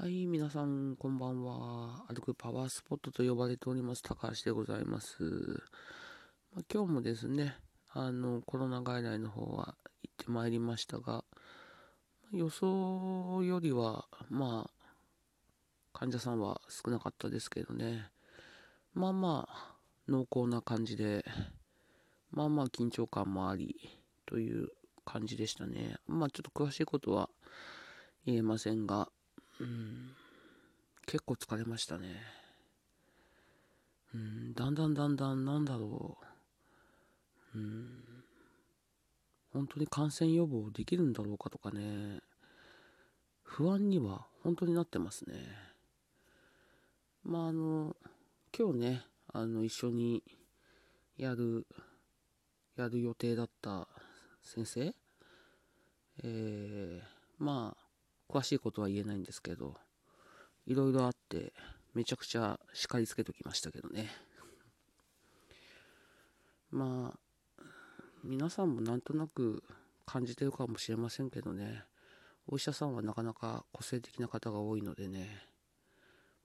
[0.00, 2.04] はい、皆さん、こんばんは。
[2.06, 5.24] 歩くパワースポットと呼ばれております、高橋でございます。
[6.54, 7.56] まあ、今日もですね、
[7.90, 9.74] あの、コロナ外来の方は
[10.04, 11.24] 行ってまいりましたが、
[12.30, 14.88] 予想よりは、まあ、
[15.92, 18.08] 患者さんは少なかったですけどね、
[18.94, 19.74] まあまあ、
[20.06, 21.24] 濃厚な感じで、
[22.30, 23.74] まあまあ緊張感もあり、
[24.26, 24.68] という
[25.04, 25.96] 感じでしたね。
[26.06, 27.28] まあちょっと詳しいことは
[28.26, 29.10] 言えませんが、
[29.60, 30.10] うん、
[31.06, 32.22] 結構疲れましたね。
[34.14, 36.18] うん、だんだんだんだんなんだろ
[37.54, 37.58] う。
[37.58, 38.04] うん、
[39.52, 42.20] 本当に感染予防できるんだろうかとかね、
[43.42, 45.34] 不安には本当になってますね。
[47.24, 47.96] まああの、
[48.56, 49.02] 今日ね、
[49.32, 50.22] あの一緒に
[51.16, 51.66] やる、
[52.76, 53.88] やる予定だった
[54.42, 54.94] 先生、
[56.22, 57.02] えー、
[57.38, 57.87] まあ、
[58.28, 59.76] 詳しいことは言えないんですけど、
[60.66, 61.52] いろいろあって、
[61.94, 64.10] めちゃくちゃ叱りつけときましたけどね。
[66.70, 67.62] まあ、
[68.22, 69.62] 皆さんもなんとなく
[70.04, 71.84] 感じてるかもしれませんけどね、
[72.46, 75.28] お医者さんはなかなか個性的な方が多いのでね、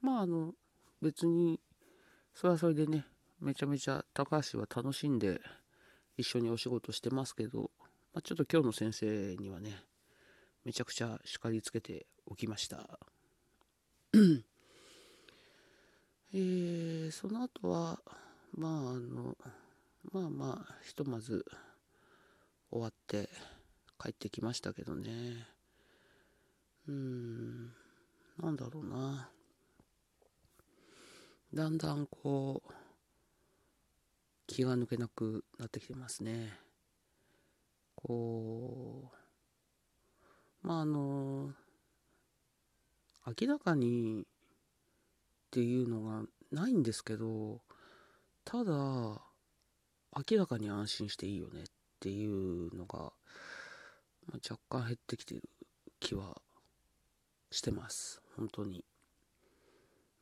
[0.00, 0.52] まああの、
[1.00, 1.60] 別に、
[2.34, 3.04] それはそれでね、
[3.40, 5.40] めちゃめちゃ高橋は楽しんで
[6.16, 7.70] 一緒にお仕事してますけど、
[8.14, 9.82] まあ、ちょっと今日の先生にはね、
[10.64, 12.98] めちゃくちゃ叱りつけておきました。
[16.34, 18.00] えー、その後は、
[18.54, 19.36] まああの、
[20.12, 21.44] まあまあ、ひとまず
[22.70, 23.28] 終わって
[23.98, 25.46] 帰ってきましたけどね。
[26.88, 27.66] うん、
[28.38, 29.30] なんだろうな。
[31.54, 32.72] だんだんこう、
[34.46, 36.58] 気が抜けなくなってきてますね。
[37.94, 39.21] こう、
[40.62, 41.50] まああの
[43.26, 44.24] 明らかにっ
[45.50, 47.60] ていうのがないんですけど
[48.44, 51.64] ただ明らかに安心していいよねっ
[52.00, 53.12] ていうのが、
[54.48, 55.48] 若干減ってきてる
[56.00, 56.36] 気は
[57.50, 58.20] してます。
[58.36, 58.84] 本当に。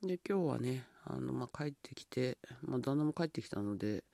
[0.02, 4.04] で今日はねあの、まあ、帰ってきて、まあ、旦那も帰ってきたので、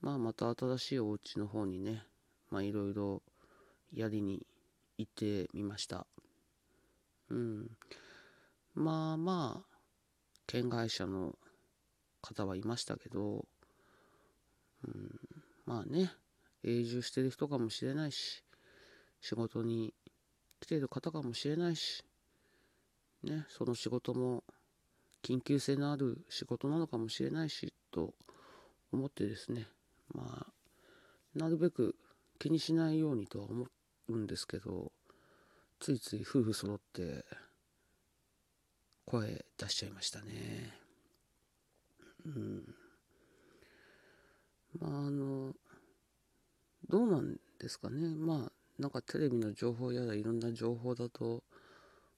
[0.00, 2.02] まあ、また新しいお家の方にね
[2.50, 3.22] まあいろいろ
[3.92, 4.46] やりに
[4.98, 6.06] 行ってみました。
[7.30, 7.70] うん。
[8.74, 9.78] まあまあ、
[10.46, 11.36] 県外者の
[12.20, 13.46] 方はいましたけど、
[14.86, 15.20] うん、
[15.66, 16.12] まあね、
[16.64, 18.44] 永住してる人かもしれないし、
[19.20, 19.94] 仕事に
[20.60, 22.04] 来てる方かもしれないし、
[23.22, 24.44] ね、その仕事も
[25.22, 28.14] 緊急性のある仕事なのかもしれないし、と
[28.92, 29.68] 思ってですね、
[30.14, 31.96] まあ、なるべく
[32.38, 33.66] 気にしないようにとは思っ
[34.08, 34.92] うんですけど
[35.80, 37.24] ついつい夫婦揃って
[39.06, 40.74] 声出しちゃいましたね。
[42.26, 42.74] うん。
[44.78, 45.54] まああの
[46.88, 48.14] どうなんですかね。
[48.14, 51.42] まあなんかテレビの情報やらいろんな情報だと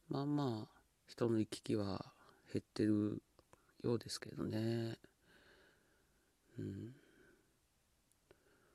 [0.09, 2.05] まあまあ人の行き来は
[2.53, 3.23] 減ってる
[3.83, 4.97] ようですけどね。
[6.59, 6.95] うん。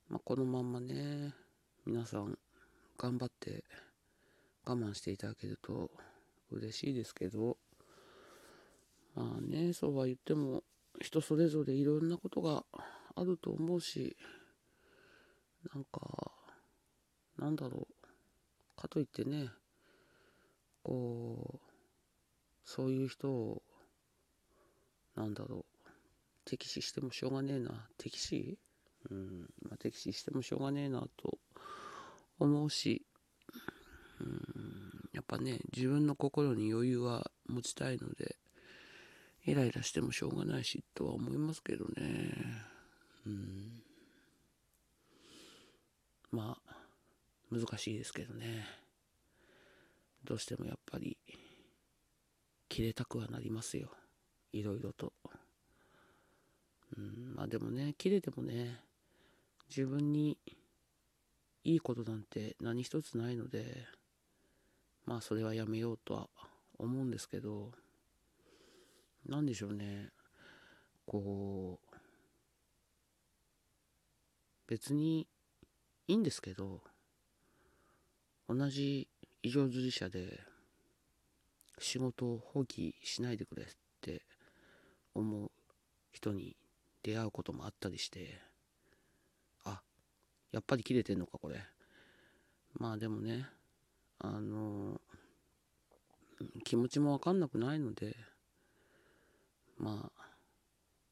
[0.09, 1.33] まあこのまんまね
[1.85, 2.37] 皆さん
[2.97, 3.63] 頑張って
[4.65, 5.91] 我慢していただけると
[6.51, 7.57] 嬉しいですけど
[9.15, 10.63] まあねそうは言っても
[11.01, 12.63] 人それぞれいろんなことが
[13.15, 14.15] あると思うし
[15.73, 16.31] なんか
[17.37, 19.49] なんだろうかといってね
[20.83, 21.59] こう
[22.63, 23.61] そういう人を
[25.15, 25.89] なんだろう
[26.45, 28.57] 敵視してもしょうがねえな敵視？
[29.09, 31.37] うんまあ敵視してもしょうがねえなと
[32.39, 33.05] 思うし、
[34.19, 38.35] うん、やっぱね、自分の心に余裕は持ちたいので、
[39.45, 42.33] イライラしてもしょうがないし、とは思いますけどね。
[43.25, 43.83] うん。
[46.31, 46.75] まあ、
[47.51, 48.65] 難しいですけどね。
[50.23, 51.17] どうしてもやっぱり、
[52.67, 53.91] 切れたくはなりますよ。
[54.51, 55.13] いろいろと。
[56.97, 58.81] うん、まあでもね、切れてもね、
[59.69, 60.37] 自分に
[61.65, 63.87] いいことなんて何一つないので
[65.05, 66.29] まあそれはやめようとは
[66.77, 67.71] 思うんですけど
[69.27, 70.09] 何でしょうね。
[71.07, 71.95] こう
[74.67, 75.27] 別に
[76.07, 76.81] いいんですけど
[78.47, 79.07] 同じ
[79.43, 80.39] 異常従事者で
[81.79, 83.65] 仕事を放棄しないでくれっ
[84.01, 84.21] て
[85.13, 85.51] 思う
[86.11, 86.55] 人に
[87.03, 88.39] 出会うこともあったりして
[90.55, 91.61] やっぱり切れてんのか、これ。
[92.79, 93.47] まあでもね、
[94.19, 94.99] あの、
[96.63, 98.15] 気持ちもわかんなくないので
[99.77, 100.25] まあ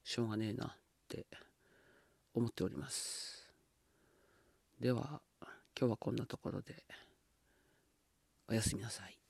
[0.03, 0.69] しょうがねえなっ
[1.07, 1.25] て
[2.33, 3.49] 思っております
[4.79, 5.21] では
[5.79, 6.83] 今日はこんなところで
[8.49, 9.22] おやすみなさい